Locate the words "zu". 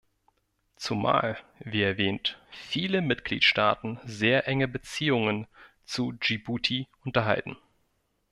5.85-6.13